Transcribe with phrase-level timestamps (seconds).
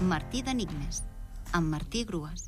[0.00, 1.00] Martí d'Enigmes,
[1.50, 2.44] amb Martí Grues.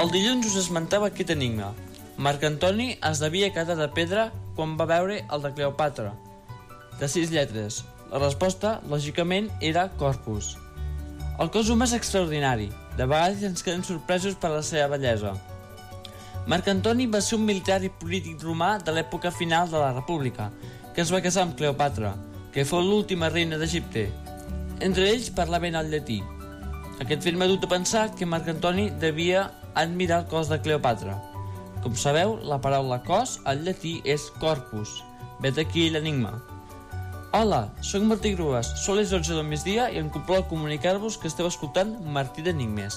[0.00, 1.74] El dilluns us esmentava aquest enigma.
[2.16, 6.14] Marc Antoni es devia quedar de pedra quan va veure el de Cleopatra.
[6.96, 7.84] De sis lletres.
[8.08, 10.54] La resposta, lògicament, era corpus.
[11.36, 12.72] El cos humà és extraordinari.
[12.96, 15.36] De vegades ens quedem sorpresos per la seva bellesa.
[16.48, 20.48] Marc Antoni va ser un militar i polític romà de l'època final de la República,
[20.94, 22.14] que es va casar amb Cleopatra,
[22.54, 24.06] que fou l'última reina d'Egipte.
[24.80, 26.20] Entre ells parlaven el llatí.
[27.00, 31.18] Aquest fet m'ha dut a pensar que Marc Antoni devia admirar el cos de Cleopatra.
[31.84, 35.02] Com sabeu, la paraula cos al llatí és corpus.
[35.44, 36.38] Vet aquí l'enigma.
[37.36, 41.46] Hola, sóc Martí Grues, són les 11 del migdia i em complau comunicar-vos que esteu
[41.46, 42.96] escoltant Martí d'Enigmes.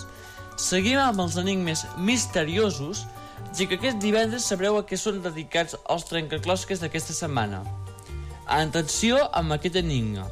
[0.58, 3.04] Seguim amb els enigmes misteriosos
[3.54, 7.62] ja que aquest divendres sabreu a què són dedicats els trencaclosques d'aquesta setmana.
[8.50, 10.26] Atenció amb aquest enigma.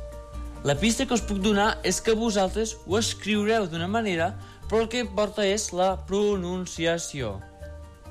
[0.65, 4.31] La pista que us puc donar és que vosaltres ho escriureu d'una manera,
[4.69, 7.35] però el que importa és la pronunciació.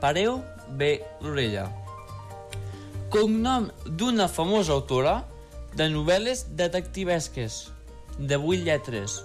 [0.00, 0.40] Pareu
[0.78, 1.66] bé l'orella.
[3.10, 5.24] Cognom d'una famosa autora
[5.74, 7.70] de novel·les detectivesques,
[8.18, 9.20] de 8 lletres.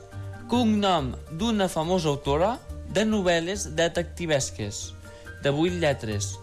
[0.49, 2.55] Cognom d'una famosa autora
[2.89, 4.94] de novel·les detectivesques,
[5.45, 6.41] de 8 lletres.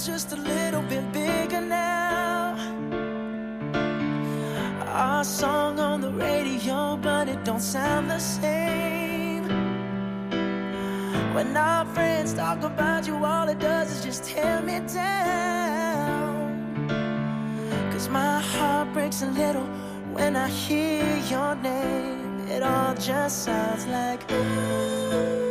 [0.00, 2.56] Just a little bit bigger now.
[4.86, 9.44] Our song on the radio, but it don't sound the same.
[11.34, 16.88] When our friends talk about you, all it does is just tear me down.
[17.92, 19.66] Cause my heart breaks a little
[20.12, 22.46] when I hear your name.
[22.48, 25.49] It all just sounds like ooh.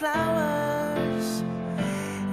[0.00, 1.42] Flowers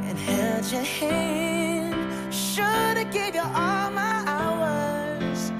[0.07, 2.33] and held your hand.
[2.33, 5.51] Should have gave you all my hours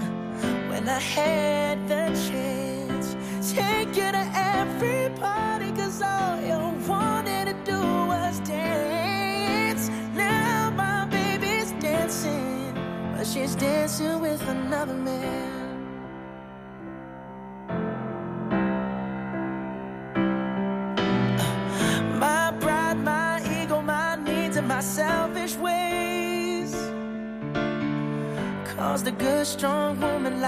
[0.70, 3.08] when I had the chance.
[3.54, 4.26] Take you to
[4.56, 7.82] every party, cause all you wanted to do
[8.14, 9.90] was dance.
[10.16, 12.74] Now my baby's dancing,
[13.18, 15.67] but she's dancing with another man.
[24.88, 26.74] Selfish ways.
[28.76, 30.48] Caused a good, strong woman like